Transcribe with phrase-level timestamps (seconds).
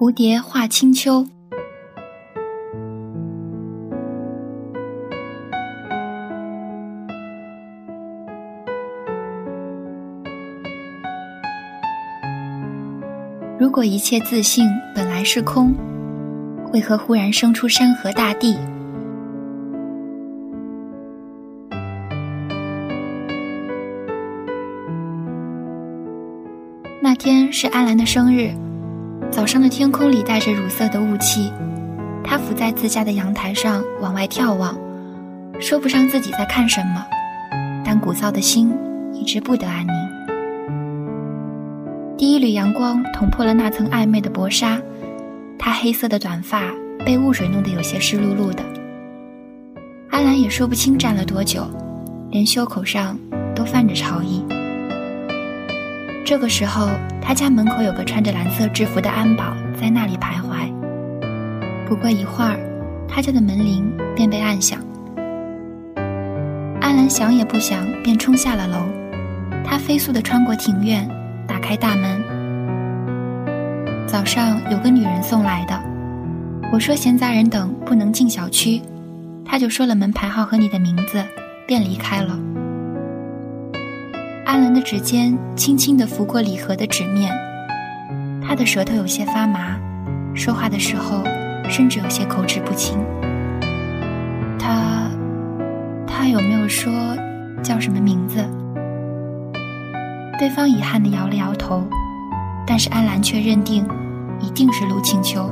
[0.00, 1.26] 蝴蝶画清秋。
[13.58, 15.74] 如果一切自信本来是空，
[16.72, 18.56] 为何忽然生出山河大地？
[27.02, 28.50] 那天是阿兰的生日，
[29.40, 31.50] 早上的天空里带着乳色的雾气，
[32.22, 34.78] 他伏在自家的阳台上往外眺望，
[35.58, 37.02] 说不上自己在看什么，
[37.82, 38.70] 但鼓噪的心
[39.14, 39.94] 一直不得安宁。
[42.18, 44.78] 第一缕阳光捅破了那层暧昧的薄纱，
[45.58, 46.64] 他黑色的短发
[47.02, 48.62] 被雾水弄得有些湿漉漉的。
[50.10, 51.66] 阿兰也说不清站了多久，
[52.30, 53.18] 连袖口上
[53.54, 54.44] 都泛着潮意。
[56.26, 60.72] 这个时候，他家门口有个穿着蓝色制服的安保在那里徘徊。
[61.88, 62.58] 不过一会儿，
[63.08, 64.80] 他家的门铃便被按响。
[66.80, 68.78] 阿兰想也不想，便冲下了楼。
[69.64, 71.08] 他飞速地穿过庭院。
[71.46, 72.22] 打开大门，
[74.06, 75.82] 早上有个女人送来的。
[76.72, 78.80] 我说闲杂人等不能进小区，
[79.44, 81.20] 他就说了门牌号和你的名字，
[81.66, 82.38] 便离开了。
[84.50, 87.30] 阿兰的指尖轻轻地拂过礼盒的纸面，
[88.42, 89.78] 他的舌头有些发麻，
[90.34, 91.22] 说话的时候
[91.68, 92.98] 甚至有些口齿不清。
[94.58, 95.08] 他，
[96.04, 96.92] 他有没有说
[97.62, 98.44] 叫什么名字？
[100.36, 101.84] 对方遗憾地摇了摇头，
[102.66, 103.86] 但是安澜却认定，
[104.40, 105.48] 一定是陆清秋。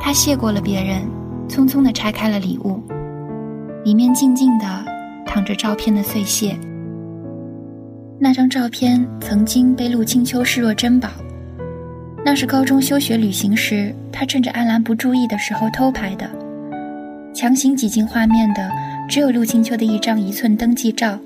[0.00, 1.02] 他谢过了别人，
[1.48, 2.80] 匆匆地拆开了礼物，
[3.84, 4.84] 里面静静地
[5.26, 6.56] 躺着照片的碎屑。
[8.20, 11.08] 那张照片曾经被陆清秋视若珍宝，
[12.24, 16.28] 那是高中休学旅行时，他趁着安澜不注意的时候偷拍的。
[17.32, 18.68] 强行挤进画面的，
[19.08, 21.16] 只有陆清秋的一张一寸登记照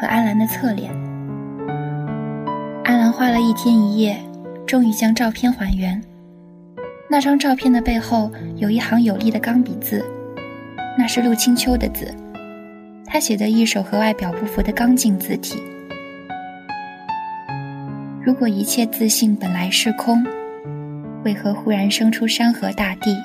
[0.00, 0.90] 和安澜的侧脸。
[2.82, 4.16] 安兰花了一天一夜，
[4.66, 6.02] 终于将照片还原。
[7.08, 10.04] 那张照片的背后有一行有力的钢笔字，
[10.98, 12.12] 那是陆清秋的字。
[13.06, 15.62] 他写的一手和外表不符的刚劲字体。
[18.24, 20.24] 如果一切自信本来是空，
[21.24, 23.16] 为何忽然生出山河大地？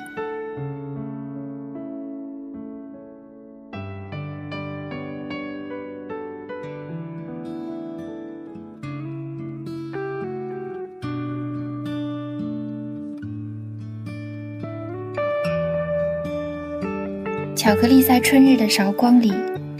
[17.54, 19.32] 巧克力在春日的韶光里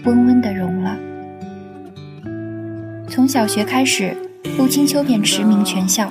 [0.04, 0.96] 温温的融了。
[3.08, 4.14] 从小学开始，
[4.56, 6.10] 陆清秋便驰名全校，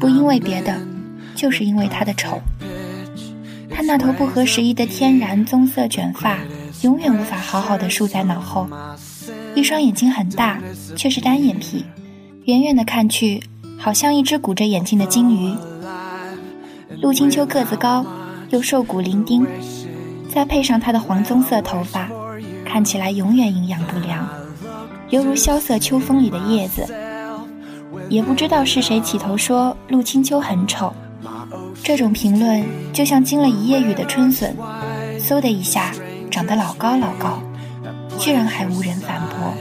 [0.00, 0.76] 不因为别的，
[1.34, 2.40] 就是因为她的丑。
[3.70, 6.38] 她那头不合时宜的天然棕色卷发，
[6.82, 8.68] 永远无法好好的竖在脑后。
[9.54, 10.60] 一双眼睛很大，
[10.96, 11.84] 却是单眼皮，
[12.44, 13.42] 远远的看去，
[13.78, 15.54] 好像一只鼓着眼睛的金鱼。
[17.00, 18.04] 陆清秋个子高，
[18.50, 19.46] 又瘦骨伶仃。
[20.28, 22.08] 再配上她的黄棕色头发，
[22.64, 24.26] 看起来永远营养不良，
[25.10, 26.86] 犹如萧瑟秋风里的叶子。
[28.12, 30.92] 也不知道是谁起头说陆清秋很丑，
[31.82, 32.62] 这种评论
[32.92, 34.54] 就像经了一夜雨的春笋，
[35.18, 35.90] 嗖的一下
[36.30, 37.42] 长得老高老高，
[38.18, 39.54] 居然还无人反驳。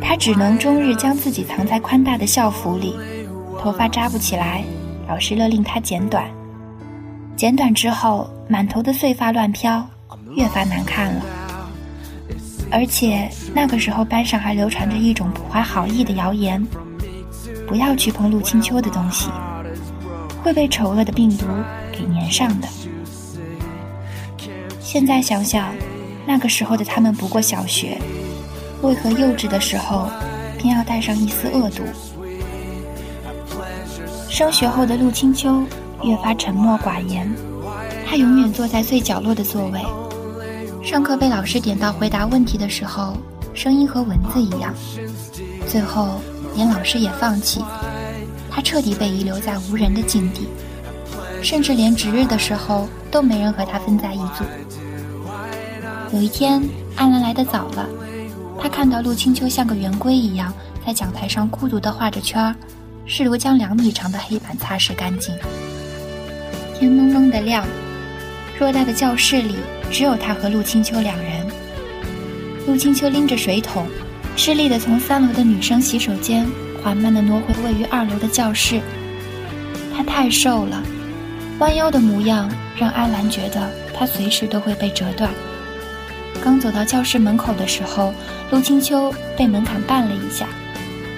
[0.00, 2.96] 他只能终日将自己藏在宽大的校服里，
[3.60, 4.64] 头发扎不起来，
[5.06, 6.24] 老师勒令他剪短。
[7.36, 9.86] 剪短之后，满头的碎发乱飘，
[10.34, 11.22] 越发难看了。
[12.70, 16.64] 而且那个时候，班上还流传着一种不怀好意的谣言：
[17.66, 19.28] 不要去碰陆清秋的东西，
[20.42, 21.46] 会被丑恶的病毒
[21.92, 22.68] 给粘上的。
[24.80, 25.74] 现在想想，
[26.26, 27.98] 那个时候的他们不过小学，
[28.82, 30.10] 为何幼稚的时候
[30.58, 31.82] 偏要带上一丝恶毒？
[34.28, 35.62] 升学后的陆清秋。
[36.04, 37.28] 越发沉默寡言，
[38.06, 39.80] 他永远坐在最角落的座位。
[40.88, 43.14] 上课被老师点到回答问题的时候，
[43.52, 44.74] 声音和蚊子一样。
[45.68, 46.18] 最后
[46.54, 47.62] 连老师也放弃，
[48.50, 50.48] 他彻底被遗留在无人的境地，
[51.42, 54.44] 甚至连值日的时候都没人和他分在一组。
[56.10, 57.86] 有一天，安兰来的早了，
[58.58, 60.50] 他看到陆清秋像个圆规一样
[60.86, 62.54] 在讲台上孤独地画着圈儿，
[63.04, 65.34] 试图将两米长的黑板擦拭干净。
[66.78, 67.62] 天蒙蒙的亮，
[68.58, 69.54] 偌大的教室里
[69.90, 71.46] 只有他和陆清秋两人。
[72.66, 73.86] 陆清秋拎着水桶，
[74.36, 76.46] 吃力地从三楼的女生洗手间
[76.82, 78.80] 缓慢地挪回位于二楼的教室。
[79.96, 80.82] 他太瘦了，
[81.60, 85.30] 弯腰的模样让阿兰觉得他随时都会被折断。
[86.42, 88.12] 刚走到教室门口的时候，
[88.50, 90.46] 陆清秋被门槛绊了一下，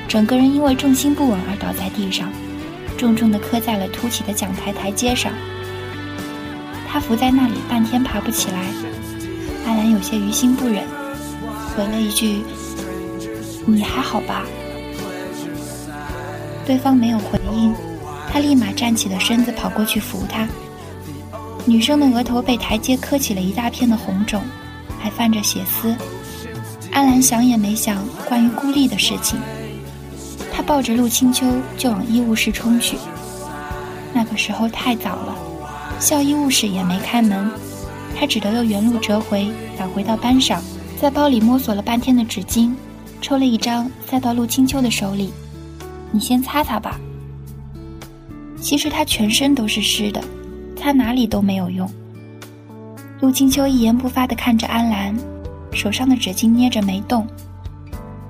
[0.07, 2.31] 整个人因为重心不稳而倒在地上，
[2.97, 5.33] 重重地磕在了凸起的讲台台阶上。
[6.91, 8.59] 他伏在那里半天爬不起来，
[9.65, 10.85] 安兰有些于心不忍，
[11.77, 12.43] 回了一句
[13.65, 14.45] ：“你还好吧？”
[16.67, 17.73] 对方没有回应，
[18.33, 20.49] 他立马站起了身子，跑过去扶他。
[21.65, 24.43] 女生的额头被台阶磕起了一大片的红肿。
[25.03, 25.97] 还泛着血丝，
[26.93, 29.41] 安兰想也没想关于孤立的事情，
[30.53, 31.47] 她抱着陆清秋
[31.79, 32.99] 就往医务室冲去。
[34.13, 35.30] 那个时候太早了，
[36.01, 37.51] 校医务室也没开门，
[38.19, 40.63] 他只得又原路折回，返回到班上，
[40.99, 42.75] 在包里摸索了半天的纸巾，
[43.21, 45.31] 抽了一张塞到陆清秋的手里
[46.11, 46.99] ：“你先擦擦吧。”
[48.59, 50.25] 其实他全身都是湿的，
[50.75, 51.89] 擦哪里都没有用。
[53.21, 55.15] 陆清秋一言不发地看着安兰，
[55.73, 57.27] 手上的纸巾捏着没动。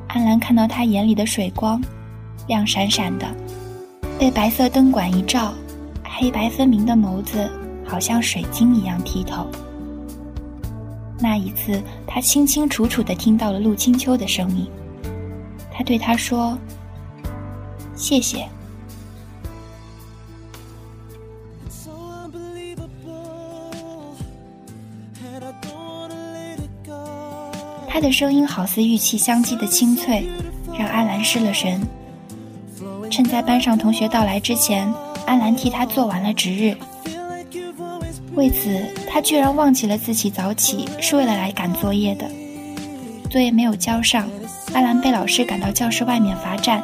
[0.09, 1.81] 安兰看到他眼里的水光，
[2.49, 3.27] 亮闪闪的，
[4.19, 5.55] 被白色灯管一照，
[6.03, 7.49] 黑白分明的眸子
[7.91, 9.45] 好像水晶一样剔透。
[11.19, 14.71] 那一次，他清清楚楚地听到了陆清秋的声音，
[15.73, 16.57] 他对他说
[17.97, 18.47] ：“谢谢。”
[27.89, 30.25] 他的声音好似玉器相击的清脆，
[30.79, 31.81] 让阿兰失了神。
[33.11, 34.91] 趁在班上同学到来之前，
[35.27, 36.75] 阿兰替他做完了值日。
[38.35, 42.27] 为此，他居然忘记了自己早起是为了来赶作业的。
[43.29, 44.29] 作业没有交上，
[44.73, 46.83] 阿兰被老师赶到教室外面罚站。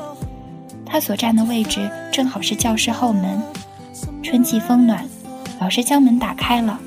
[0.84, 3.40] 他所站的位置正好是教室后门。
[4.22, 5.04] 春季风暖，
[5.60, 6.78] 老师将门打开了，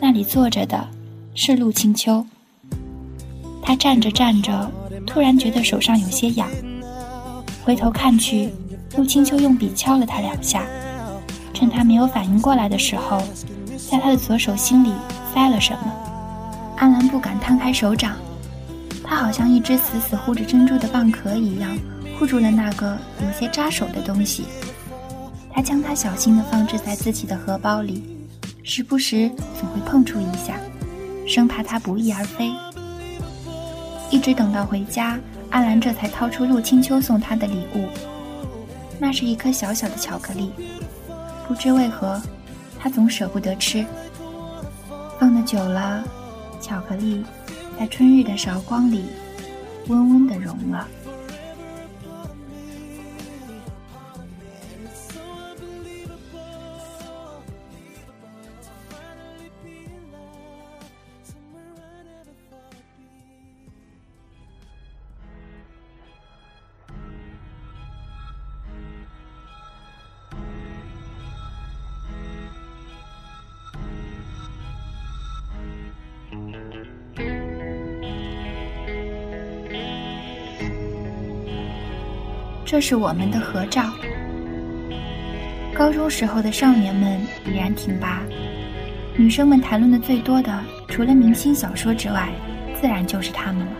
[0.00, 0.86] 那里坐着的
[1.34, 2.24] 是陆清秋。
[3.62, 4.70] 他站着站着，
[5.06, 6.48] 突然觉得手上有些痒，
[7.64, 8.50] 回头看去，
[8.96, 10.64] 陆清秋用笔敲了他两下。
[11.52, 13.22] 趁他没有反应过来的时候，
[13.90, 14.92] 在他的左手心里
[15.32, 15.92] 塞了什么。
[16.76, 18.16] 安兰不敢摊开手掌，
[19.02, 21.76] 他好像一只死死护着珍珠的蚌壳一样，
[22.18, 24.44] 护住了那个有些扎手的东西。
[25.52, 28.04] 他将它小心地放置在自己的荷包里，
[28.62, 30.56] 时不时总会碰触一下，
[31.26, 32.52] 生怕它不翼而飞。
[34.10, 35.18] 一直等到回家，
[35.48, 37.86] 阿兰这才掏出陆清秋送她的礼物。
[38.98, 40.52] 那是一颗小小的巧克力，
[41.48, 42.20] 不知为何，
[42.86, 43.84] 他总舍不得吃。
[45.18, 46.04] 放的久了，
[46.60, 47.24] 巧克力
[47.76, 49.06] 在春日的韶光里，
[49.88, 50.86] 温温的融了。
[82.76, 83.90] 这是我们的合照。
[85.74, 88.22] 高中时候的少年们已然挺拔，
[89.16, 92.28] 女生们谈论的最多的，除了明星小说之外，
[92.78, 93.72] 自然就是他们了。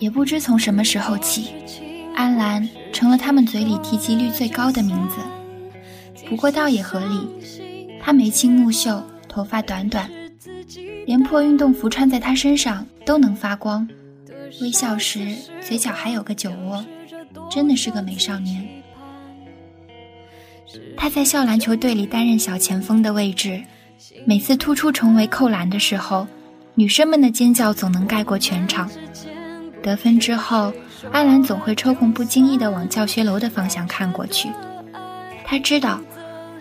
[0.00, 1.52] 也不知从什么时候起，
[2.16, 5.18] 安澜成了他们嘴里提及率最高的名字。
[6.28, 7.28] 不过倒也合理，
[8.02, 10.10] 她眉清目秀，头发短短，
[11.06, 13.88] 连破运动服穿在她身上都能发光。
[14.60, 16.84] 微笑时，嘴角还有个酒窝，
[17.50, 18.66] 真的是个美少年。
[20.96, 23.62] 他在校篮球队里担任小前锋的位置，
[24.24, 26.26] 每次突出重围扣篮的时候，
[26.74, 28.90] 女生们的尖叫总能盖过全场。
[29.82, 30.72] 得分之后，
[31.10, 34.48] 阿兰总会抽空不经意地往教学楼的方向看过去。
[35.44, 36.00] 他知道，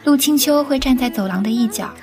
[0.05, 1.93] 陆清秋会站在走廊的一角，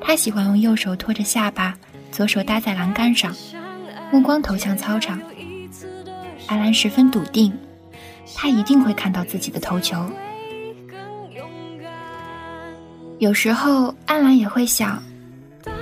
[0.00, 1.74] 他喜欢用右手托着下巴，
[2.12, 3.34] 左手搭在栏杆上。
[4.10, 5.20] 目光投向操场，
[6.46, 7.52] 阿兰十分笃定，
[8.34, 10.08] 他一定会看到自己的头球。
[13.18, 15.02] 有时候，安兰也会想，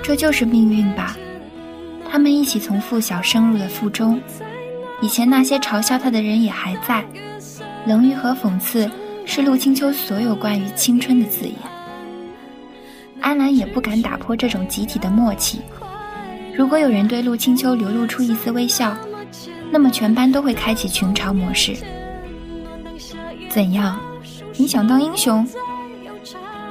[0.01, 1.17] 这就是命运吧。
[2.09, 4.21] 他们一起从附小升入了附中，
[5.01, 7.03] 以前那些嘲笑他的人也还在，
[7.85, 8.89] 冷遇和讽刺
[9.25, 11.55] 是陆清秋所有关于青春的字眼。
[13.19, 15.61] 安澜也不敢打破这种集体的默契。
[16.55, 18.95] 如果有人对陆清秋流露出一丝微笑，
[19.71, 21.75] 那么全班都会开启群嘲模式。
[23.49, 23.99] 怎样？
[24.55, 25.47] 你想当英雄？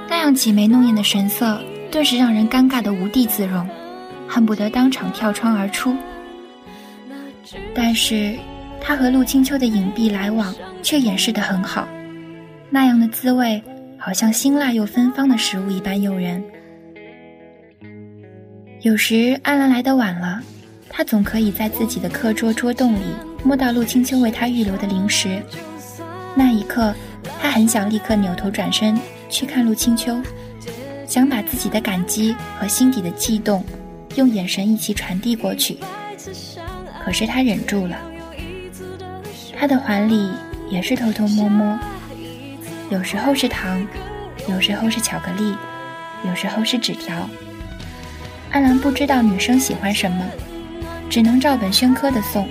[0.08, 1.60] 那样挤眉弄眼的神色，
[1.90, 3.68] 顿时让人尴尬的无地自容，
[4.28, 5.96] 恨不得当场跳窗而出。
[7.74, 8.36] 但是，
[8.80, 11.88] 他和陆清秋的隐蔽来往却掩饰得很好，
[12.70, 13.62] 那样的滋味，
[13.98, 16.42] 好像辛辣又芬芳的食物一般诱人。
[18.82, 20.42] 有时安兰来的晚了，
[20.88, 23.04] 他总可以在自己的课桌桌洞里
[23.44, 25.40] 摸到陆清秋为他预留的零食，
[26.34, 26.92] 那一刻。
[27.40, 28.98] 他很想立刻扭头转身
[29.28, 30.20] 去看陆清秋，
[31.06, 33.64] 想把自己的感激和心底的悸动，
[34.16, 35.78] 用眼神一起传递过去。
[37.04, 37.96] 可是他忍住了。
[39.56, 40.28] 他的怀里
[40.68, 41.78] 也是偷偷摸摸，
[42.90, 43.86] 有时候是糖，
[44.48, 45.56] 有时候是巧克力，
[46.28, 47.28] 有时候是纸条。
[48.52, 50.22] 安兰不知道女生喜欢什么，
[51.08, 52.46] 只能照本宣科的送。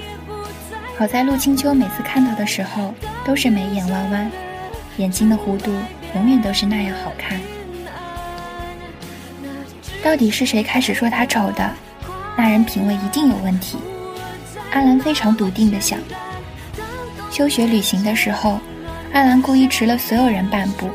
[0.98, 2.91] 好在陆清秋每次看到的时候，
[3.24, 4.31] 都是眉眼弯弯。
[4.98, 5.72] 眼睛的弧度
[6.15, 7.39] 永远都是那样好看。
[10.03, 11.70] 到底是谁开始说他丑的？
[12.36, 13.77] 那人品味一定有问题。
[14.72, 16.00] 阿兰非常笃定地想。
[17.29, 18.60] 休学旅行的时候，
[19.13, 20.89] 阿兰故意迟了所有人半步，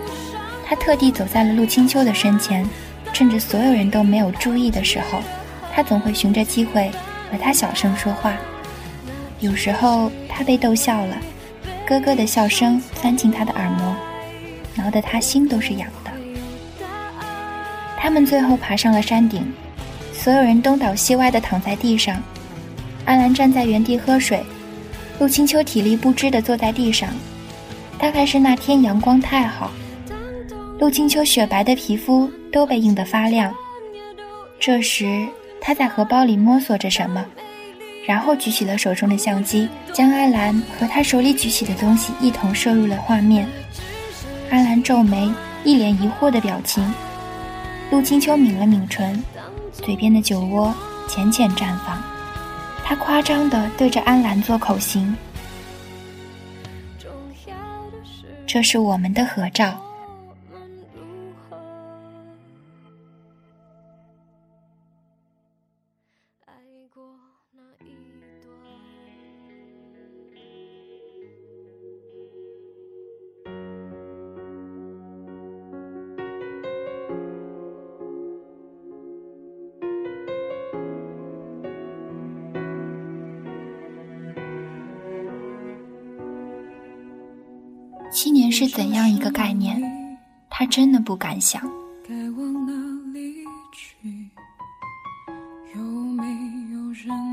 [0.67, 2.69] 她特地走在了陆清秋的身前，
[3.13, 5.21] 趁着所有人都没有注意的时候，
[5.75, 6.91] 他总会寻着机会
[7.31, 8.37] 和他小声说话。
[9.41, 11.17] 有时候他被逗笑了。
[11.89, 13.95] 咯咯的笑声钻进他的耳膜，
[14.75, 16.11] 挠得他心都是痒的。
[17.97, 19.47] 他们最后爬上了山顶，
[20.13, 22.21] 所有人东倒西歪的躺在地上。
[23.05, 24.45] 阿兰站在原地喝水，
[25.21, 27.09] 陆清秋体力不支的坐在地上。
[27.99, 29.71] 大概是那天阳光太好，
[30.81, 33.55] 陆清秋雪白的皮肤都被映得发亮。
[34.59, 35.29] 这时，
[35.61, 37.23] 他在荷包里摸索着什么。
[38.07, 43.47] 然后举起了手中的相机，将阿兰和他手里举起的东西一同摄入了画面。
[44.49, 45.31] 阿兰皱眉，
[45.65, 46.83] 一脸疑惑的表情。
[47.91, 49.23] 陆清秋抿了抿唇，
[49.71, 50.75] 嘴边的酒窝
[51.07, 52.03] 浅浅绽放。
[52.83, 55.15] 他夸张地对着安兰做口型
[58.47, 59.79] ：“这是我们的合照。”
[90.77, 91.63] 真的不敢想。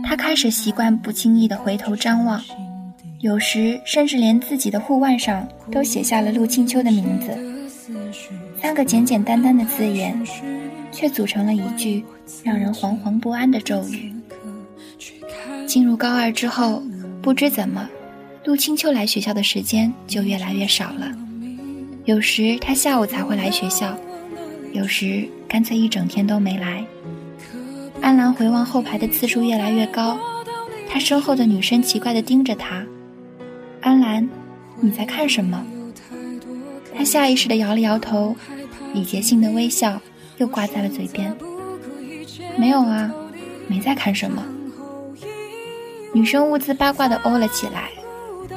[0.06, 2.42] 他开始习惯不经意的回头张望，
[3.20, 7.38] 有时甚至连自己的护腕上都写下了陆清秋的名字。
[8.62, 10.18] 三个简简单单的字眼，
[10.90, 12.02] 却组成了一句
[12.46, 14.14] 让人惶惶不安的咒语。
[15.68, 16.82] 进入高二之后，
[17.22, 17.90] 不知怎么。
[18.46, 21.12] 陆清秋来学校的时间就越来越少了，
[22.06, 23.96] 有时他下午才会来学校，
[24.74, 26.86] 有时干脆一整天都没来。
[28.02, 30.20] 安兰回望后排的次数越来越高，
[30.90, 32.86] 他身后的女生奇怪地盯着他。
[33.80, 34.28] 安兰，
[34.82, 35.66] 你在看什么？
[36.94, 38.36] 他下意识地摇了摇头，
[38.94, 39.98] 礼节性的微笑
[40.40, 41.34] 又挂在了嘴边。
[42.58, 43.10] 没有啊，
[43.68, 44.44] 没在看什么。
[46.14, 47.90] 女生兀自八卦地哦了起来。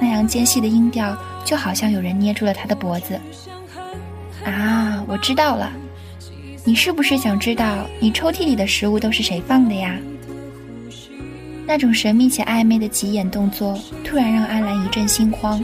[0.00, 3.18] 那样尖细的音调，就好像有人捏住了他的脖子。
[4.44, 5.72] 啊，我知道了，
[6.64, 9.96] 你是不是想知道你抽屉里的食物都是谁放的呀？
[11.66, 15.62] 那种神秘且暧昧的挤眼动作，突然让阿兰一阵心慌。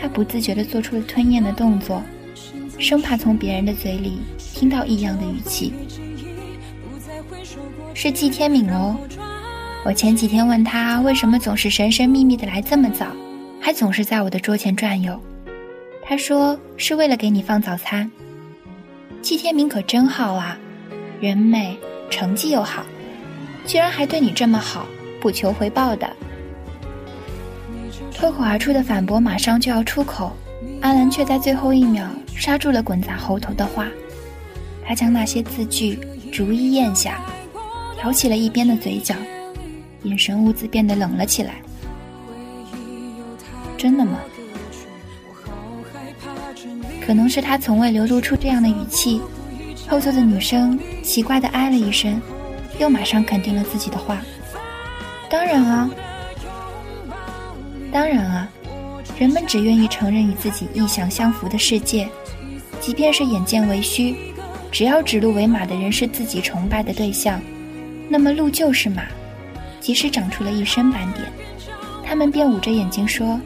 [0.00, 2.02] 他不自觉地做出了吞咽的动作，
[2.78, 5.72] 生怕从别人的嘴里听到异样的语气。
[7.94, 8.96] 是季天敏哦。
[9.84, 13.06] 我前几天问他为什么总是神神秘秘的来这么早，
[13.64, 15.16] 还总是在我的桌前转悠，
[16.04, 18.10] 他说是为了给你放早餐。
[19.22, 20.58] 季天明可真好啊，
[21.20, 21.78] 人美，
[22.10, 22.84] 成绩又好，
[23.64, 24.84] 居然还对你这么好，
[25.20, 26.10] 不求回报的。
[28.12, 30.36] 脱口而出的反驳马上就要出口，
[30.80, 32.04] 阿兰却在最后一秒
[32.34, 33.86] 刹住了滚在喉头的话，
[34.84, 36.00] 他将那些字句
[36.32, 37.20] 逐一咽下，
[37.96, 39.14] 挑起了一边的嘴角。
[40.02, 41.62] 眼神兀自变得冷了起来。
[43.82, 44.20] 真的吗？
[47.04, 49.20] 可能是他从未流露出这样的语气。
[49.88, 52.22] 后座的女生奇怪的哎了一声，
[52.78, 54.22] 又马上肯定了自己的话。
[55.28, 55.90] 当然啊。
[57.90, 58.48] 当然啊，
[59.18, 62.08] 人们只愿意承认与自己意想相符的世界，
[62.80, 64.14] 即便是眼见为虚，
[64.70, 67.42] 只要指鹿为马的人是自己崇拜的对象，
[68.08, 69.02] 那么鹿就是马，
[69.80, 71.24] 即使长出了一身斑点，
[72.06, 73.38] 他们便捂着眼睛说，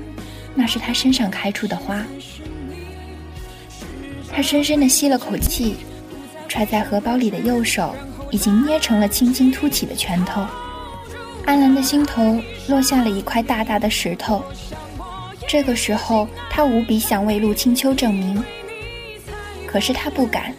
[0.57, 2.05] 那是他身上开出的花。
[4.33, 5.77] 他深深地吸了口气，
[6.49, 7.95] 揣在荷包里的右手
[8.31, 10.45] 已经捏成了轻轻凸起的拳头。
[11.45, 14.43] 安澜的心头落下了一块大大的石头。
[15.49, 18.43] 这个时候，他无比想为陆清秋证明，
[19.65, 20.53] 可是他不敢。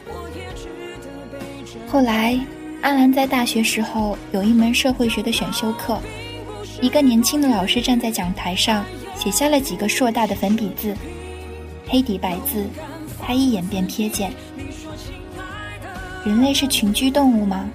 [1.87, 2.39] 后来，
[2.81, 5.99] 安澜在大学时候有一门社会学的选修课，
[6.81, 8.85] 一个年轻的老师站在讲台上，
[9.17, 10.95] 写下了几个硕大的粉笔字，
[11.87, 12.65] 黑底白字，
[13.21, 14.31] 他一眼便瞥见。
[16.23, 17.69] 人类是群居动物吗？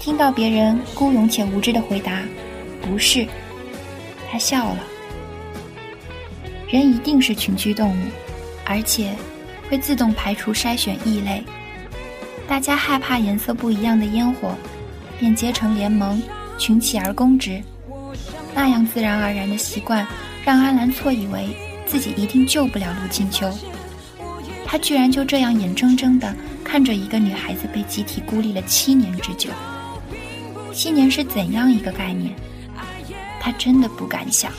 [0.00, 2.22] 听到别人孤勇且无知的回答
[2.80, 3.26] ：“不是。”
[4.30, 4.78] 他笑了。
[6.70, 8.02] 人一定是群居动物，
[8.64, 9.14] 而且
[9.68, 11.44] 会自动排除筛选异类。
[12.48, 14.54] 大家害怕颜色不一样的烟火，
[15.18, 16.22] 便结成联盟，
[16.56, 17.62] 群起而攻之。
[18.58, 20.04] 那样自然而然的习惯，
[20.44, 23.48] 让阿兰错以为自己一定救不了陆清秋。
[24.66, 26.34] 他居然就这样眼睁睁地
[26.64, 29.48] 看着一个女孩子被集体孤立了七年之久。
[30.72, 32.34] 七年是怎样一个概念？
[33.40, 34.50] 他真的不敢想。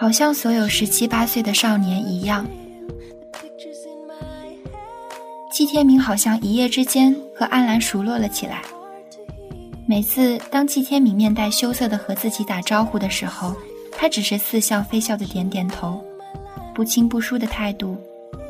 [0.00, 2.46] 好像所有十七八岁的少年一样，
[5.52, 8.62] 季天明好像一夜之间和安澜熟络了起来。
[9.86, 13.54] 每次当季天明面带羞涩的和自己打招呼的时候，
[13.92, 16.02] 他只是似笑非笑的点点头，
[16.74, 17.94] 不亲不疏的态度，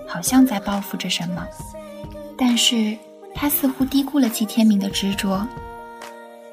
[0.07, 1.45] 好像在报复着什么。
[2.39, 2.97] 但是
[3.35, 5.45] 他似乎低估了季天明的执着，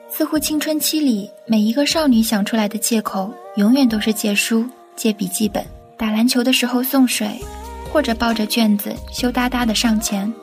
[0.10, 4.68] 似乎青春期里每一个少女想出来的借口，永远都是借书。
[4.98, 5.64] 借笔记本，
[5.96, 7.40] 打篮球的时候送水，
[7.94, 10.34] 或者抱着卷子羞答答的上前。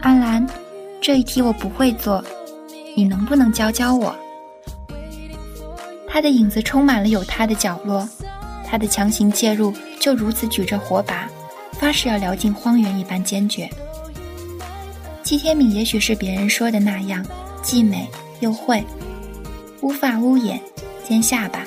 [0.00, 0.44] 安澜，
[1.00, 2.22] 这一题我不会做，
[2.96, 4.12] 你能不能教教我？
[6.08, 8.06] 他的影子充满了有他的角落，
[8.66, 11.28] 他的强行介入就如此举着火把，
[11.74, 13.70] 发誓要撩进荒原一般坚决。
[15.22, 17.24] 季天敏也许是别人说的那样，
[17.62, 18.08] 既美
[18.40, 18.84] 又会，
[19.82, 20.60] 乌发乌眼，
[21.08, 21.64] 尖下巴。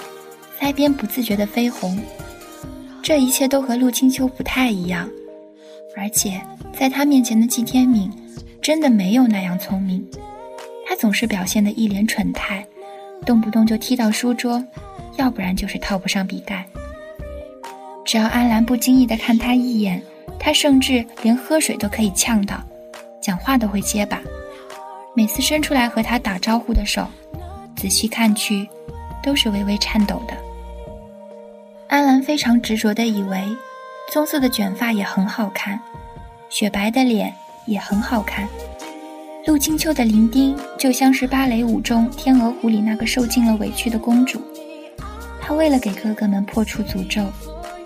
[0.60, 1.98] 腮边不自觉的绯红，
[3.02, 5.10] 这一切都和陆清秋不太一样，
[5.96, 6.42] 而且
[6.78, 8.12] 在他面前的季天敏，
[8.62, 10.06] 真的没有那样聪明。
[10.88, 12.66] 他总是表现的一脸蠢态，
[13.26, 14.64] 动不动就踢到书桌，
[15.18, 16.66] 要不然就是套不上笔盖。
[18.06, 20.02] 只要安澜不经意的看他一眼，
[20.40, 22.64] 他甚至连喝水都可以呛到，
[23.20, 24.22] 讲话都会结巴。
[25.16, 27.08] 每次伸出来和他打招呼的手，
[27.76, 28.68] 仔细看去，
[29.24, 30.45] 都是微微颤抖的。
[31.96, 33.42] 安澜非常执着地以为，
[34.12, 35.80] 棕色的卷发也很好看，
[36.50, 37.34] 雪白的脸
[37.66, 38.46] 也很好看。
[39.46, 44.42] 陆清秋的伶仃就像是芭蕾舞中《天鹅湖》里那个受尽了委屈的公主。
[45.42, 47.24] 她为了给哥哥们破除诅咒，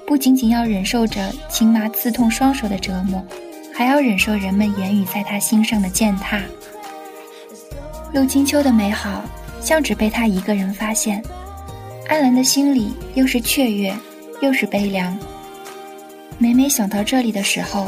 [0.07, 3.23] 不仅仅要忍受着青麻刺痛双手的折磨，
[3.71, 6.41] 还要忍受人们言语在她心上的践踏。
[8.11, 9.21] 陆清秋的美好，
[9.61, 11.23] 像只被她一个人发现。
[12.09, 13.95] 安澜的心里又是雀跃，
[14.41, 15.15] 又是悲凉。
[16.39, 17.87] 每每想到这里的时候，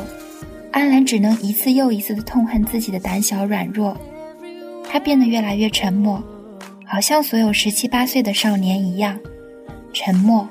[0.71, 3.99] 安澜只能一次又一次的痛恨自己的胆小软弱。
[4.87, 6.23] 他变得越来越沉默，
[6.85, 9.19] 好像所有十七八岁的少年一样，
[9.91, 10.47] 沉默、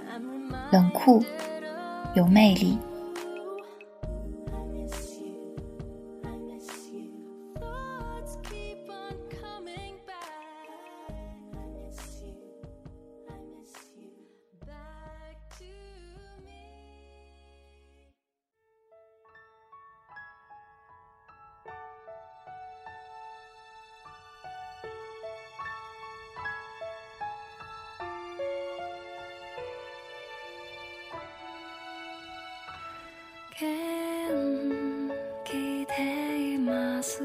[0.73, 1.23] 冷酷、
[2.17, 2.77] 有魅力。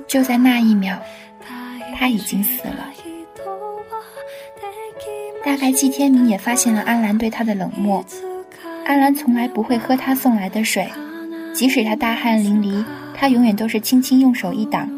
[0.08, 0.98] 就在那一秒，
[1.98, 2.90] 他已经死了。
[5.44, 8.04] 大概季天明也发现了安兰对他的冷漠。
[8.86, 10.88] 安兰从来不会喝他送来的水，
[11.54, 14.90] 即使他大汗淋漓，他永远都是轻轻用手一挡，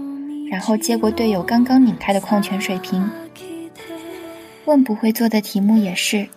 [0.49, 3.09] 然后接过队友刚刚拧开的矿泉水瓶。
[4.65, 6.27] 问不会做的题目也是，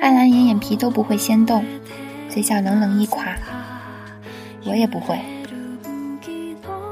[0.00, 1.64] 安兰连眼皮都不会先动，
[2.28, 3.33] 嘴角冷冷一垮。
[4.74, 5.16] 我也不会。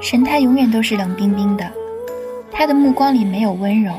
[0.00, 1.68] 神态永远都是冷冰冰的，
[2.52, 3.92] 他的目光里没有温柔，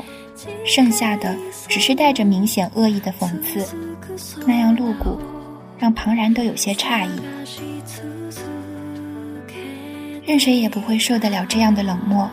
[0.64, 1.36] 剩下的
[1.68, 3.76] 只是带着明显恶意的讽刺，
[4.46, 5.20] 那样露骨。
[5.78, 7.20] 让旁人都有些诧异，
[10.24, 12.30] 任谁也不会受得了这样的冷漠。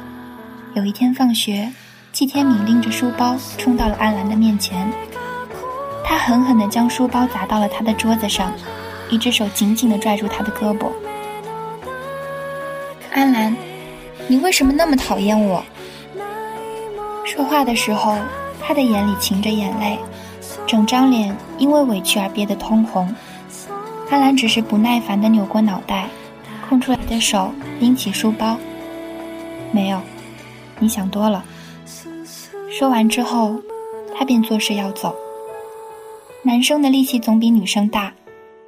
[0.73, 1.69] 有一天放学，
[2.13, 4.87] 季天敏拎着书包冲到了安兰的面前，
[6.05, 8.53] 他狠狠地将书包砸到了他的桌子上，
[9.09, 10.89] 一只手紧紧地拽住他的胳膊。
[13.11, 13.53] 安兰，
[14.27, 15.61] 你为什么那么讨厌我？
[17.25, 18.17] 说话的时候，
[18.61, 19.99] 他的眼里噙着眼泪，
[20.65, 23.13] 整张脸因为委屈而憋得通红。
[24.09, 26.07] 阿兰只是不耐烦地扭过脑袋，
[26.69, 28.57] 空出来的手拎起书包。
[29.71, 30.01] 没有，
[30.79, 31.43] 你想多了。
[32.69, 33.61] 说完之后，
[34.17, 35.13] 他便作势要走。
[36.43, 38.13] 男生的力气总比女生大，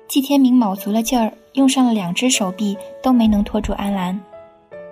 [0.07, 4.19] 季天明卯足了劲儿，用上了两只手臂都没能拖住安兰，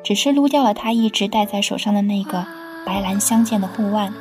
[0.04, 2.46] 只是撸掉了他一直戴在手上的那个
[2.86, 4.14] 白蓝相间的护腕。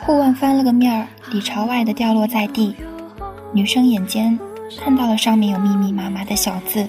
[0.00, 2.74] 护腕翻了个面儿，里朝外的掉落在地。
[3.52, 4.38] 女生眼尖，
[4.78, 6.88] 看到了上面有密密麻麻的小字，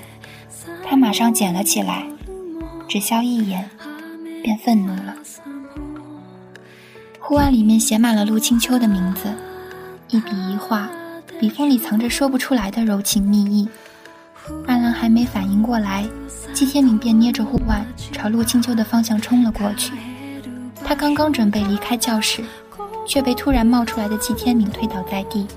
[0.87, 2.07] 她马上捡了起来，
[2.87, 3.69] 只消一眼，
[4.41, 5.13] 便愤怒了。
[7.19, 9.31] 护腕里面写满了陆清秋的名字，
[10.09, 10.89] 一笔一画，
[11.39, 13.67] 笔锋里藏着说不出来的柔情蜜意。
[14.67, 16.05] 阿兰还没反应过来，
[16.53, 19.93] 季天明便捏着护腕朝陆清秋的方向冲了过去。
[20.83, 22.43] 他刚刚准备离开教室，
[23.07, 25.47] 却被突然冒出来的季天明推倒在地。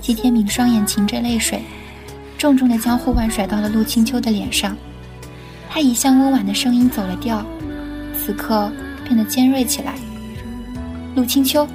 [0.00, 1.62] 季天明双眼噙着泪水，
[2.38, 4.76] 重重地将护腕甩到了陆清秋的脸上。
[5.68, 7.44] 他一向温婉的声音走了调，
[8.16, 8.70] 此刻
[9.04, 9.94] 变得尖锐起来。
[11.14, 11.66] 陆清秋，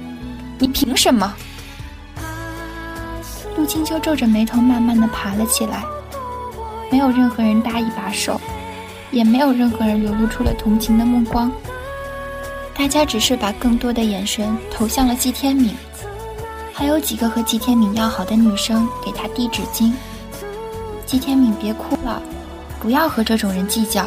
[0.58, 1.32] 你凭什么？
[3.56, 5.84] 陆清秋皱着眉头，慢慢地爬了起来。
[6.90, 8.40] 没有任何人搭一把手，
[9.10, 11.50] 也没有任何人流露出了同情的目光。
[12.74, 15.74] 大家只是把更多的眼神投向了季天明。
[16.72, 19.92] 还有几个和季天敏要好的女生给他递纸巾。
[21.04, 22.22] 季天敏，别哭了，
[22.80, 24.06] 不要和这种人计较。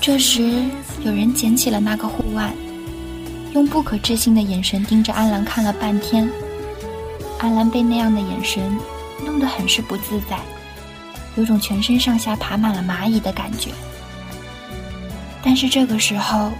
[0.00, 0.64] 这时，
[1.04, 2.52] 有人捡起了那个护腕，
[3.52, 6.28] 用不可置信的眼神盯着安兰看了半天。
[7.38, 8.76] 安兰被那样的眼神
[9.24, 10.38] 弄得很是不自在，
[11.36, 13.70] 有种全身上下爬满了蚂蚁的感觉。
[15.42, 16.50] 但是这个时候，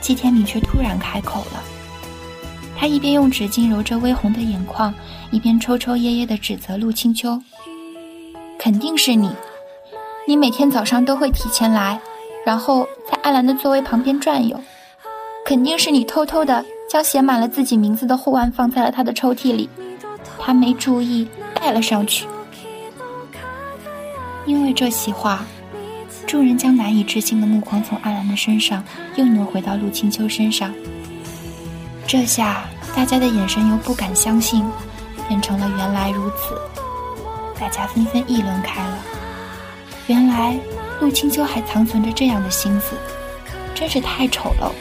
[0.00, 1.62] 季天敏却突然开口了。
[2.76, 4.92] 他一边用纸巾揉着微红的眼眶，
[5.30, 7.40] 一边抽抽噎噎地指责陆清秋
[8.58, 9.30] ：“肯定是你，
[10.26, 11.98] 你每天早上都会提前来，
[12.44, 14.60] 然后在艾兰的座位旁边转悠。
[15.46, 19.68] 肯定是你偷偷的将写满了自己名字的护腕放在了他的抽屉里，
[20.38, 22.26] 他没注意带了上去。
[24.46, 25.44] 因为这席话，
[26.26, 28.84] 众人将难以置信的目光从阿兰的身上
[29.16, 30.72] 又挪回到陆清秋身上。”
[32.06, 32.64] 这下，
[32.94, 34.64] 大家的眼神由不敢相信，
[35.26, 36.54] 变成了原来如此。
[37.58, 38.98] 大家纷纷议论开了。
[40.06, 40.58] 原来，
[41.00, 42.94] 陆清秋还藏存着这样的心思，
[43.74, 44.74] 真是太丑陋了。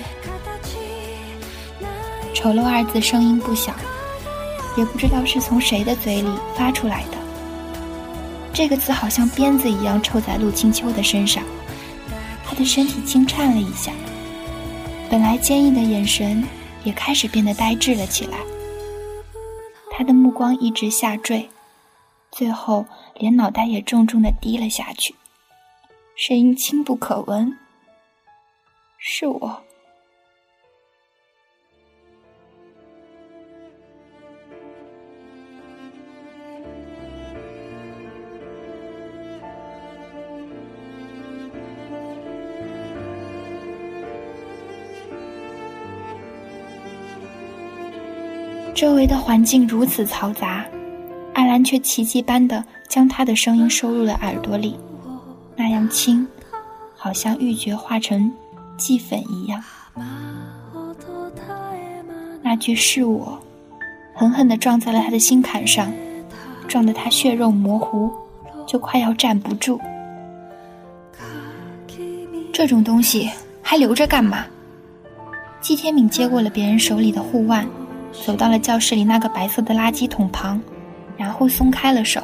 [2.34, 3.74] 丑陋二字声音不小，
[4.76, 7.18] 也不知道是从谁的嘴里发出来的。
[8.54, 11.44] 这个字好像鞭子一样抽在陆清秋的身上，
[12.46, 13.92] 他的身体轻颤了一下，
[15.10, 16.44] 本来坚毅的眼神。
[16.86, 18.38] 也开始变得呆滞了起来，
[19.90, 21.50] 他的目光一直下坠，
[22.30, 25.16] 最后连脑袋也重重的低了下去，
[26.18, 27.58] 声音轻不可闻
[29.00, 29.63] ：“是我。”
[48.84, 50.66] 周围的环境如此嘈杂，
[51.36, 54.78] 阿兰却奇迹般的将他的声音收入了耳朵里，
[55.56, 56.28] 那样轻，
[56.94, 58.30] 好像玉珏化成
[58.78, 59.64] 齑粉一样。
[62.42, 63.40] 那句是我，
[64.14, 65.90] 狠狠地撞在了他的心坎上，
[66.68, 68.12] 撞得他血肉模糊，
[68.68, 69.80] 就快要站不住。
[72.52, 73.30] 这种东西
[73.62, 74.46] 还留着干嘛？
[75.62, 77.66] 季天敏接过了别人手里的护腕，
[78.26, 80.62] 走到了教室里那个白色的垃圾桶旁，
[81.18, 82.22] 然后松开了手。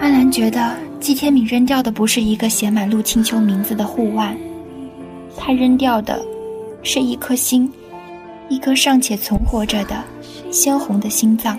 [0.00, 4.36] 阿兰觉得季天敏扔掉的不是一个写满陆清秋名字的护腕，
[5.36, 6.20] 他扔掉的
[6.82, 7.72] 是一颗心，
[8.48, 10.04] 一颗尚且存活着的
[10.50, 11.58] 鲜红的心脏。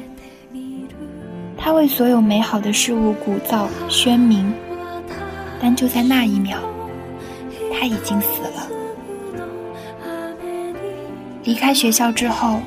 [1.57, 4.53] 他为所有美好的事物鼓噪喧鸣，
[5.59, 6.59] 但就在那一秒，
[7.73, 8.74] 他已经死了。
[11.45, 12.59] 离开学校之后，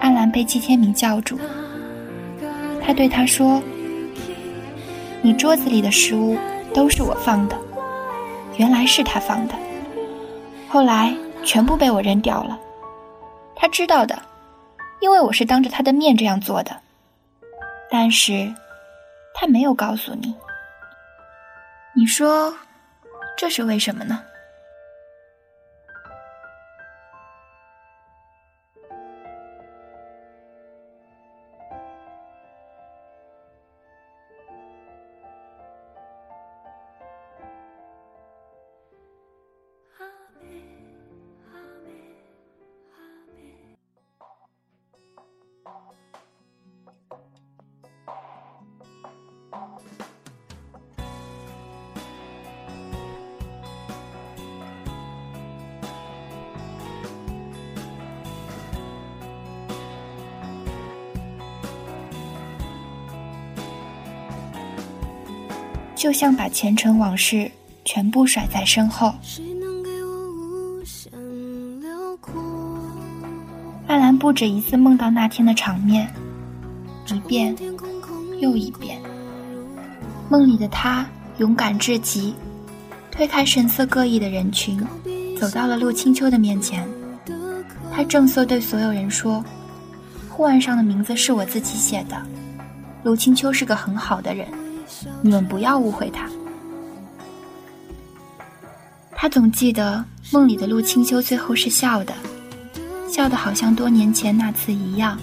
[0.00, 1.38] 安兰被季天明叫住，
[2.82, 3.62] 他对他说
[5.20, 6.38] ：“你桌子里的食物
[6.72, 7.56] 都是我放的，
[8.56, 9.54] 原来是他放的，
[10.66, 12.58] 后来全部被我扔掉了。
[13.54, 14.20] 他知道的，
[15.00, 16.74] 因为我是当着他的面这样做的。”
[17.90, 18.50] 但是，
[19.34, 20.34] 他没有告诉你。
[21.94, 22.52] 你说，
[23.36, 24.22] 这是为什么呢？
[66.04, 67.50] 就像把前尘往事
[67.82, 69.14] 全部甩在身后。
[73.86, 76.06] 艾兰不止一次梦到那天的场面，
[77.10, 77.56] 一遍
[78.38, 79.00] 又一遍。
[80.28, 81.06] 梦里的他
[81.38, 82.34] 勇敢至极，
[83.10, 84.78] 推开神色各异的人群，
[85.40, 86.86] 走到了陆清秋的面前。
[87.90, 89.42] 他正色对所有人说
[90.28, 92.22] ：“护腕上的名字是我自己写的。
[93.02, 94.46] 陆清秋是个很好的人。”
[95.22, 96.28] 你们不要误会他。
[99.16, 102.12] 他总记得梦里的陆清秋最后是笑的，
[103.10, 105.18] 笑的好像多年前那次一样，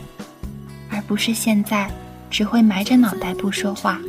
[0.90, 1.90] 而不是现在
[2.30, 4.00] 只会埋着脑袋不说话。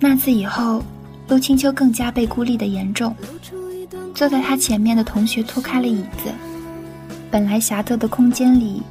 [0.00, 0.82] 那次以后，
[1.28, 3.14] 陆清秋更加被孤立的严重。
[4.14, 6.32] 坐在他前面的同学拖开了椅子，
[7.30, 8.82] 本来狭窄的空间里。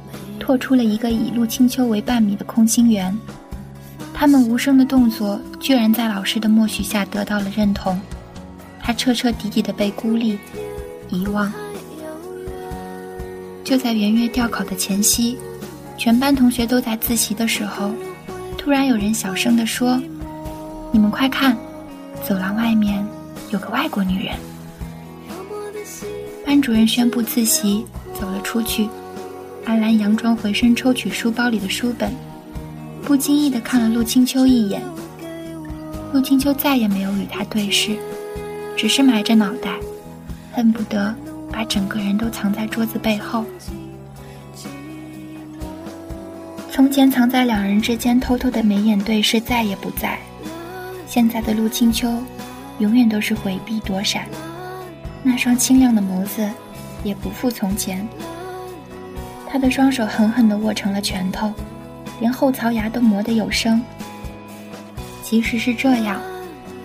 [0.44, 3.18] 拓出了一个以陆清秋为半米的空心圆，
[4.12, 7.98] 他们无声的动作居然在老师的默许下得到了认同。
[8.78, 10.38] 他彻彻底底的被孤立、
[11.08, 11.50] 遗忘。
[13.64, 15.38] 就在圆月调考的前夕，
[15.96, 17.90] 全班同学都在自习的时候，
[18.58, 19.98] 突然有人小声的说
[20.92, 21.56] ：“你们快看，
[22.22, 23.02] 走廊外面
[23.50, 24.36] 有个外国女人。”
[26.44, 28.86] 班主任宣布自习，走了出去。
[29.64, 32.12] 安兰佯装回身，抽取书包里的书本，
[33.02, 34.82] 不经意地看了陆清秋一眼。
[36.12, 37.96] 陆清秋再也没有与他对视，
[38.76, 39.78] 只是埋着脑袋，
[40.52, 41.14] 恨不得
[41.50, 43.44] 把整个人都藏在桌子背后。
[46.70, 50.18] 从前藏在两人之间偷偷的眉眼对视再也不在，
[51.06, 52.12] 现在的陆清秋，
[52.80, 54.26] 永远都是回避躲闪，
[55.22, 56.48] 那双清亮的眸子，
[57.02, 58.06] 也不复从前。
[59.54, 61.54] 他的双手狠狠地握成了拳头，
[62.18, 63.80] 连后槽牙都磨得有声。
[65.22, 66.20] 即使是这样，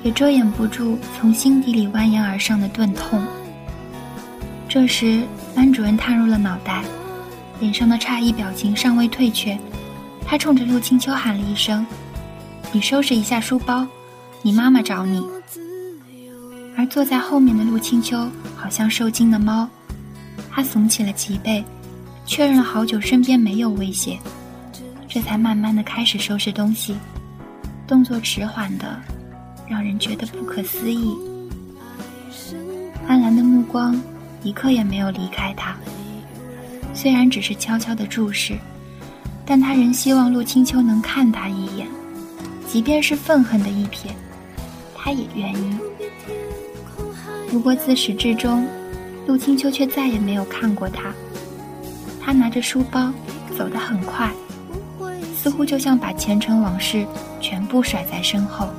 [0.04, 3.26] 也遮掩不住从心底里蜿蜒而上的钝痛。
[4.68, 5.24] 这时，
[5.56, 6.84] 班主任探入了脑袋，
[7.60, 9.58] 脸上的诧异表情尚未退却，
[10.24, 11.84] 他冲着陆清秋喊了一声
[12.72, 13.88] ：“你收拾一下书包，
[14.44, 15.26] 你妈妈找你。”
[16.78, 19.68] 而坐在后面的陆清秋好像受惊的猫，
[20.52, 21.66] 他耸起了脊背。
[22.30, 24.20] 确认了好久，身边没有威胁，
[25.08, 26.96] 这才慢慢的开始收拾东西，
[27.88, 29.02] 动作迟缓的，
[29.68, 31.18] 让人觉得不可思议。
[33.08, 34.00] 安兰的目光
[34.44, 35.76] 一刻也没有离开他，
[36.94, 38.56] 虽然只是悄悄的注视，
[39.44, 41.88] 但他仍希望陆清秋能看他一眼，
[42.68, 44.12] 即便是愤恨的一瞥，
[44.96, 45.78] 他也愿意。
[47.50, 48.68] 不过自始至终，
[49.26, 51.12] 陆清秋却再也没有看过他。
[52.30, 53.12] 他拿着书包，
[53.58, 54.32] 走得很快，
[55.36, 57.04] 似乎就像把前尘往事
[57.42, 58.70] 全部甩在身后。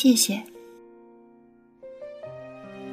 [0.00, 0.40] 谢谢。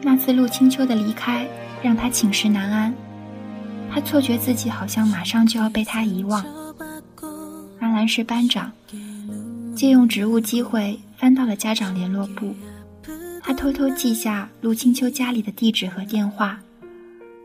[0.01, 1.47] 那次陆清秋的离开
[1.83, 2.91] 让他寝食难安，
[3.93, 6.43] 他错觉自己好像马上就要被他遗忘。
[7.79, 8.71] 安澜是班长，
[9.75, 12.55] 借用职务机会翻到了家长联络簿，
[13.43, 16.59] 他偷偷记下陆清秋家里的地址和电话。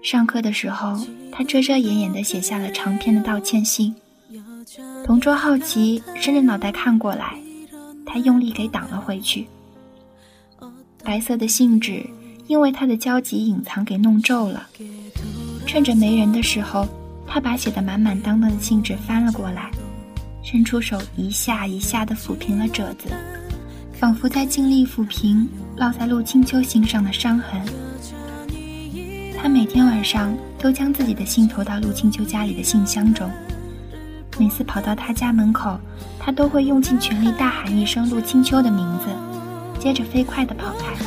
[0.02, 0.98] 上课的时候，
[1.30, 3.94] 他遮遮掩掩地写下了长篇的道歉信。
[5.04, 7.38] 同桌好奇，伸着脑袋看过来，
[8.12, 9.46] 他用力给挡了回去。
[11.04, 12.04] 白色的信纸
[12.48, 14.66] 因为他的焦急隐藏给弄皱了。
[15.64, 16.88] 趁着没人的时候，
[17.24, 19.70] 他把写的满满当当的信纸翻了过来，
[20.42, 23.08] 伸出手一下一下地抚平了褶子，
[23.92, 27.62] 仿佛在尽力抚平烙在陆清秋心上的伤痕。
[29.40, 33.30] 他每天晚上都将自己的信投到陆清秋家里的信箱中，
[34.40, 35.78] 每次跑到他家门口，
[36.18, 39.10] 他都会用尽全力大喊一声陆清秋的名字，
[39.78, 41.04] 接着飞快地跑开。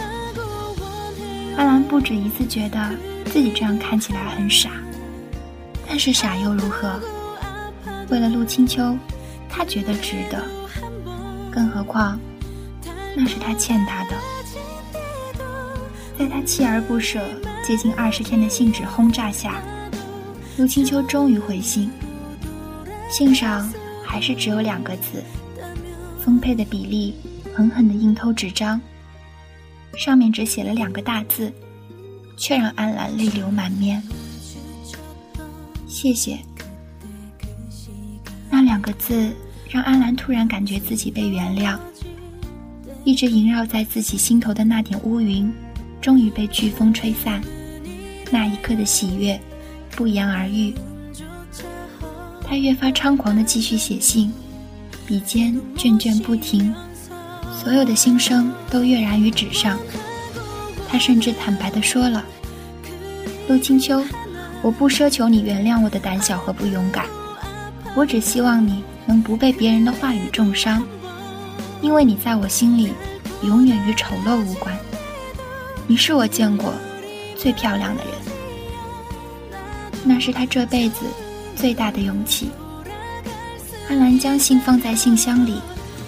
[1.58, 2.92] 阿兰不止一次觉得
[3.26, 4.70] 自己这样看起来很傻，
[5.88, 7.00] 但是傻又如何？
[8.12, 8.96] 为了陆清秋，
[9.50, 10.40] 他觉得值得。
[11.52, 12.20] 更何况，
[13.16, 14.12] 那是他欠他的。
[16.20, 17.20] 在他锲而不舍。
[17.66, 19.56] 接近二十天的信纸轰炸下，
[20.58, 21.90] 陆清秋终于回信。
[23.16, 23.72] 信上
[24.04, 25.24] 还是只有两个字，
[26.20, 27.14] 丰沛的比例
[27.54, 28.82] 狠狠地印透纸张，
[29.96, 31.54] 上面只写了两个大字，
[32.36, 34.02] 却让安澜泪流满面。
[35.88, 36.40] 谢谢。
[38.50, 39.32] 那两个字
[39.70, 41.78] 让安澜突然感觉自己被原谅，
[43.04, 45.54] 一直萦绕在自己心头的那点乌云。
[46.02, 47.40] 终于被飓风吹散，
[48.32, 49.40] 那一刻的喜悦
[49.92, 50.74] 不言而喻。
[52.54, 54.32] 他越发猖狂地继续写信，
[55.08, 56.72] 笔尖卷卷不停，
[57.52, 59.80] 所有的心声都跃然于纸上。
[60.88, 62.24] 他甚至坦白地说了
[63.50, 64.06] ：“陆清秋，
[64.62, 67.08] 我不奢求你原谅我的胆小和不勇敢，
[67.96, 70.86] 我只希望你能不被别人的话语重伤，
[71.82, 72.94] 因为你在我心里
[73.42, 74.78] 永远与丑陋无关。”
[75.90, 76.72] 你是我见过
[77.36, 78.14] 最漂亮的人，
[80.04, 80.98] 那是他这辈子
[81.56, 82.50] 最大的勇气。
[83.90, 85.60] 安澜将信放在信箱里，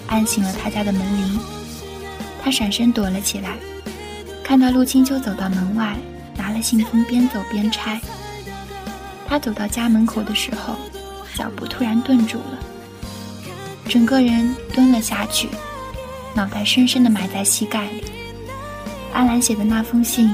[0.08, 1.38] 按醒了他家的门铃。
[2.42, 3.56] 他闪身躲了起来，
[4.44, 5.96] 看到陆清秋走到门外，
[6.36, 8.00] 拿了信封边走边拆。
[9.26, 10.76] 他走到家门口的时候，
[11.34, 12.58] 脚步突然顿住了，
[13.88, 15.48] 整个人蹲了下去，
[16.34, 18.04] 脑袋深深地埋在膝盖里。
[19.12, 20.30] 安澜写的那封信，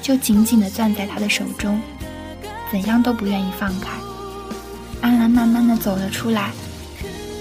[0.00, 1.80] 就紧紧地攥在他的手中，
[2.70, 3.90] 怎样都不愿意放开。
[5.04, 6.50] 安澜慢慢地走了出来，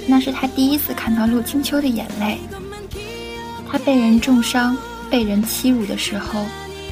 [0.05, 2.37] 那是他第一次看到陆清秋的眼泪。
[3.71, 4.75] 他被人重伤、
[5.09, 6.45] 被人欺辱的时候，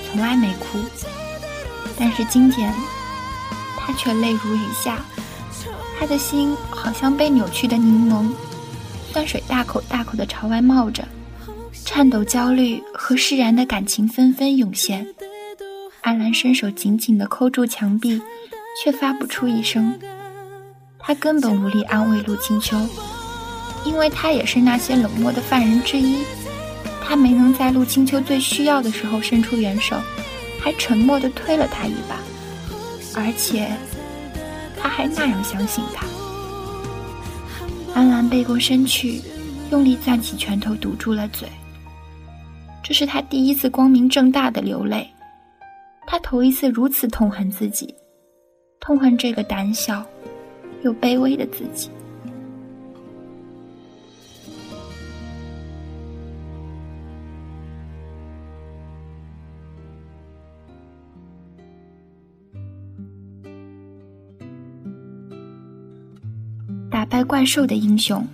[0.08, 0.80] 从来没哭，
[2.00, 2.74] 但是今天，
[3.76, 5.04] 他却泪如雨下。
[6.00, 8.32] 他的心好像被扭曲的柠檬，
[9.12, 11.06] 酸水大口大口地朝外冒着。
[11.84, 15.06] 颤抖、焦虑和释然的感情纷纷涌现，
[16.00, 18.22] 安澜伸手紧紧地扣住墙壁，
[18.82, 20.00] 却发不出一声。
[21.04, 22.78] 他根本无力安慰陆清秋，
[23.84, 26.24] 因为他也是那些冷漠的犯人之一。
[27.04, 29.98] 他没能在陆清秋最需要的时候伸出援手，
[30.62, 32.16] 还沉默地推了他一把，
[33.20, 33.70] 而且
[34.80, 36.06] 他还那样相信他。
[37.94, 39.22] 安澜背过身去，
[39.72, 41.50] 用力攥起拳头，堵住了嘴。
[42.82, 45.10] 这是他第一次光明正大的流泪，
[46.08, 47.94] 他头一次如此痛恨自己，
[48.80, 50.06] 痛恨这个胆小
[50.84, 51.90] 又卑微的自己。
[66.90, 68.26] 打败怪兽的英雄，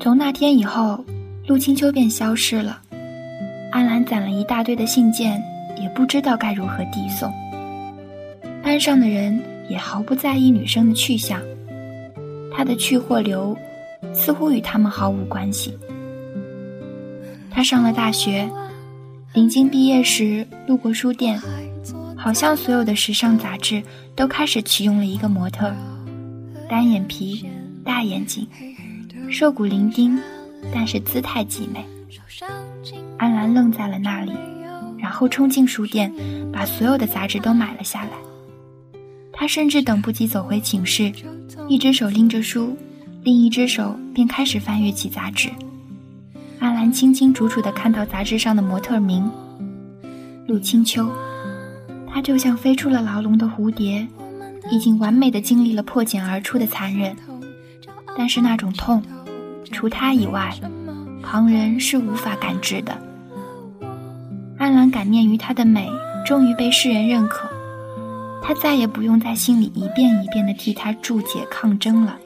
[0.00, 1.04] 从那天以后。
[1.46, 2.78] 陆清秋便消失了，
[3.72, 5.42] 安澜攒了一大堆的信件，
[5.80, 7.32] 也不知道该如何递送。
[8.62, 11.40] 班上的人也毫不在意女生的去向，
[12.54, 13.56] 她的去或留，
[14.12, 15.76] 似乎与他们毫无关系。
[17.50, 18.48] 他上了大学，
[19.34, 21.40] 临近毕业时路过书店，
[22.16, 23.82] 好像所有的时尚杂志
[24.14, 25.72] 都开始启用了一个模特，
[26.68, 27.44] 单眼皮，
[27.84, 28.46] 大眼睛，
[29.30, 30.18] 瘦骨伶仃。
[30.74, 31.84] 但是姿态极美，
[33.16, 34.32] 安澜愣在了那里，
[34.98, 36.12] 然后冲进书店，
[36.52, 38.10] 把所有的杂志都买了下来。
[39.38, 41.12] 他甚至等不及走回寝室，
[41.68, 42.76] 一只手拎着书，
[43.22, 45.48] 另一只手便开始翻阅起杂志。
[46.58, 49.30] 阿兰清清楚楚地看到杂志上的模特名
[50.48, 51.08] 陆清秋。
[52.08, 54.04] 她就像飞出了牢笼的蝴蝶，
[54.72, 57.14] 已经完美的经历了破茧而出的残忍。
[58.16, 59.00] 但是那种痛，
[59.70, 60.52] 除她以外，
[61.22, 62.98] 旁人是无法感知的。
[64.56, 65.88] 安澜感念于她的美，
[66.26, 67.48] 终于被世人认可，
[68.48, 72.18] 他再也不用在心里一遍一遍地替他注解抗争了。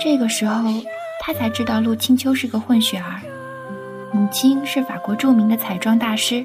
[0.00, 0.72] 这个时候，
[1.20, 3.20] 他才知道陆清秋是个混血儿，
[4.14, 6.42] 母亲是法国著名的彩妆大师，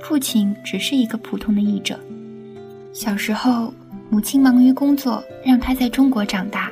[0.00, 1.96] 父亲只是一个普通的译者。
[2.92, 3.72] 小时候，
[4.10, 6.68] 母亲忙于工作，让他在中国长大。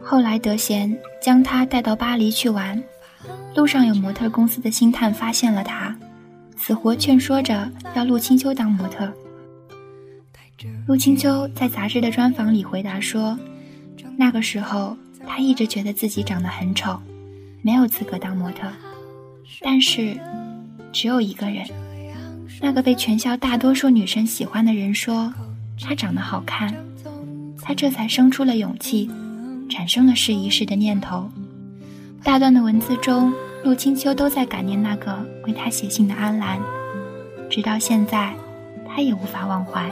[0.00, 2.80] 后来，德贤将他带到巴黎去玩，
[3.56, 5.92] 路上有模特公司的星探发现了他，
[6.56, 9.12] 死活劝说着要陆清秋当模特。
[10.86, 13.38] 陆清秋在杂志的专访里回答说
[14.16, 17.00] ：“那个时候。”他一直觉得自己长得很丑，
[17.62, 18.70] 没有资格当模特。
[19.62, 20.14] 但是，
[20.92, 21.66] 只有一个人，
[22.60, 25.32] 那个被全校大多数女生喜欢的人说
[25.80, 26.74] 他长得好看，
[27.62, 29.10] 他这才生出了勇气，
[29.70, 31.30] 产生了试一试的念头。
[32.22, 33.32] 大段的文字中，
[33.64, 36.60] 陆清秋都在感念那个为他写信的安澜，
[37.48, 38.36] 直到现在，
[38.86, 39.90] 他也无法忘怀。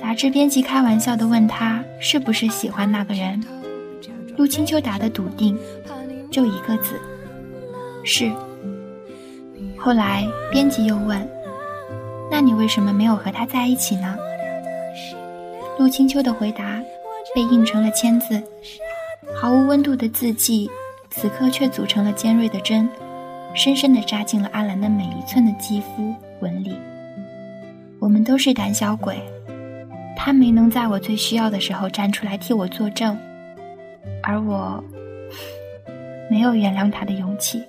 [0.00, 3.42] 杂志编辑开玩笑地问他是不是喜欢那个人。
[4.36, 5.58] 陆清秋答得笃定，
[6.30, 6.94] 就一个字，
[8.04, 8.32] 是。
[9.76, 11.28] 后来编辑又问
[12.30, 14.16] ：“那你为什么没有和他在一起呢？”
[15.78, 16.80] 陆清秋的回答
[17.34, 18.42] 被印成了签字，
[19.34, 20.70] 毫无温度的字迹，
[21.10, 22.88] 此刻却组成了尖锐的针，
[23.54, 26.76] 深深地扎进了阿兰的每一寸的肌肤纹理。
[28.00, 29.20] 我们都是胆小鬼，
[30.20, 33.16] 他没能在我最需要的时候站出来替我作证。
[34.20, 34.82] 而我
[36.28, 37.62] 没有原谅他的勇气，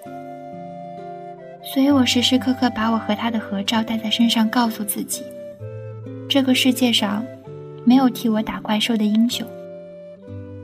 [1.63, 5.23] 所以我时时刻刻把我和他的合照带在身上，告诉自己：
[6.27, 7.23] 这个世界上
[7.85, 9.47] 没有替我打怪兽的英雄，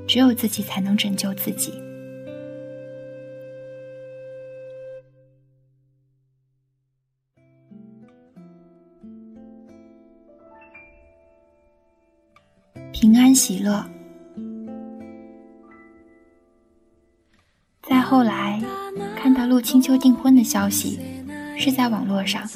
[0.08, 1.72] 只有自己才能拯救自己。
[13.06, 13.86] 平安喜乐。
[17.84, 18.60] 再后来
[19.16, 20.99] 看到陆清秋订婚的消息，
[21.56, 22.49] 是在网络上。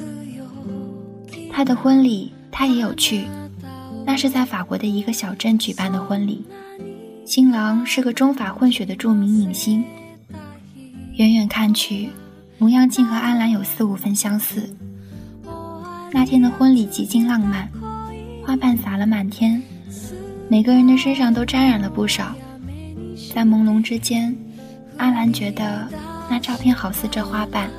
[1.52, 3.28] 他的婚礼他也有去，
[4.08, 6.44] 那是在法国的一个小镇举办的婚礼，
[7.28, 9.86] 新郎是个中法混血的著名影星。
[11.18, 12.10] 远远看去，
[12.58, 14.68] 模样竟和安澜有四五分相似。
[16.12, 17.70] 那天的婚礼极尽浪漫，
[18.44, 19.62] 花瓣洒了满天，
[20.52, 22.36] 每个人的身上都沾染了不少，
[23.36, 24.36] 在朦胧之间。
[24.98, 25.88] 阿兰觉得
[26.28, 27.70] 那照片好似这花瓣，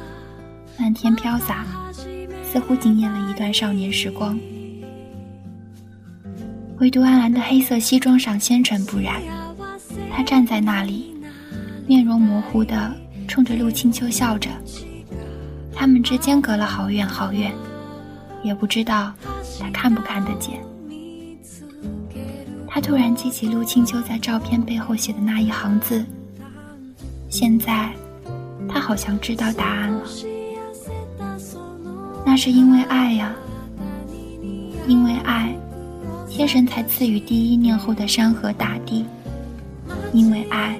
[0.78, 1.66] 漫天飘洒，
[2.44, 4.38] 似乎惊艳了一段少年时光。
[6.78, 9.20] 唯独阿兰的黑色西装上纤尘不染，
[10.14, 11.12] 她站在那里，
[11.88, 12.94] 面容模糊的
[13.26, 14.48] 冲着陆清秋笑着。
[15.74, 17.52] 他们之间隔了好远好远，
[18.44, 19.12] 也不知道
[19.58, 20.60] 他看不看得见。
[22.72, 26.06] 他突然记起陆清秋在照片背后写的那一行字。
[27.28, 27.90] 现在，
[28.68, 30.02] 他好像知道答案了。
[32.24, 33.34] 那是因为爱呀，
[34.86, 35.52] 因为爱，
[36.28, 39.04] 天神才赐予第一念后的山河大地。
[40.12, 40.78] 因为爱，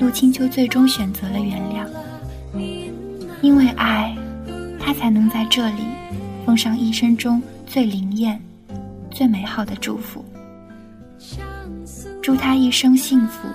[0.00, 1.86] 陆清秋最终选择了原谅。
[3.40, 4.16] 因为爱，
[4.80, 5.82] 他才能在这里，
[6.44, 8.40] 奉上一生中最灵验、
[9.12, 10.24] 最美好的祝福。
[12.24, 13.46] 祝他一生幸福、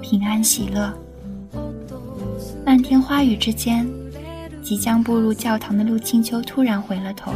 [0.00, 0.96] 平安、喜乐。
[2.64, 3.84] 漫天花雨之间，
[4.62, 7.32] 即将步入教堂的陆清秋突然回了头，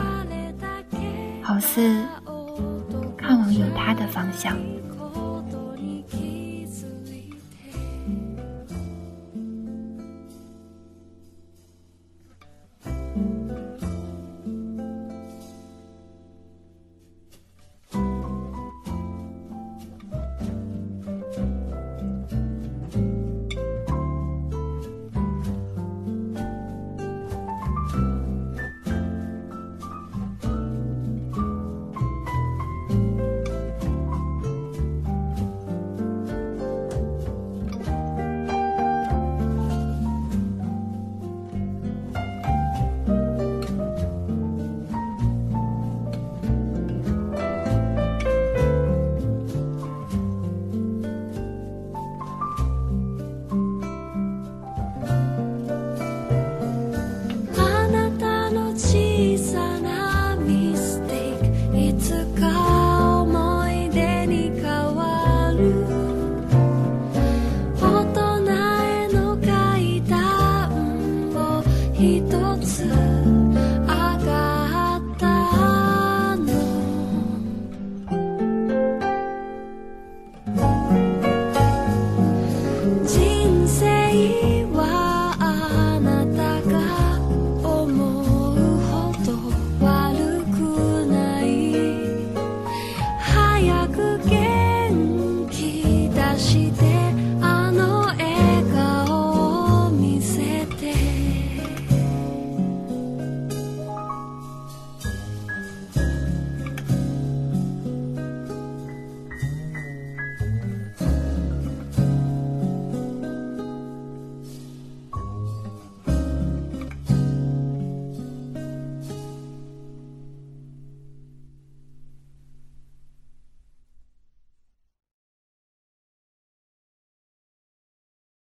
[1.43, 2.01] 好似
[3.17, 4.57] 看往有他的方向。